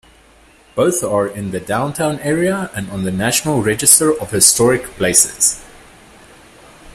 Both 0.73 1.03
are 1.03 1.27
in 1.27 1.51
the 1.51 1.59
downtown 1.59 2.17
area 2.21 2.71
and 2.73 2.89
on 2.89 3.03
the 3.03 3.11
National 3.11 3.61
Register 3.61 4.11
of 4.11 4.31
Historic 4.31 4.81
Places. 4.97 5.61